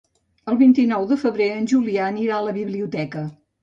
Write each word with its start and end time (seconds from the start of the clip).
El 0.53 0.57
vint-i-nou 0.61 1.05
de 1.13 1.19
febrer 1.25 1.51
en 1.59 1.71
Julià 1.75 2.09
anirà 2.15 2.43
a 2.43 2.45
la 2.51 2.61
biblioteca. 2.61 3.29